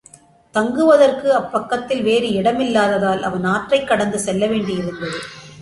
[0.55, 5.19] தங்குவதற்கு அப்பக்கத்தில் வேறு இடமில்லாததால், அவன் ஆற்றைக்கடந்து செல்லவேண்டியிருந்தது.